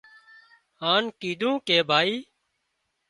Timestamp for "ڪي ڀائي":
1.67-2.15